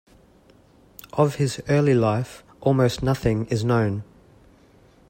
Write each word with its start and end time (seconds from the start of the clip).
Of 1.13 1.35
his 1.35 1.61
early 1.69 1.93
life, 1.93 2.43
almost 2.59 3.03
nothing 3.03 3.45
is 3.49 3.63
known. 3.63 4.03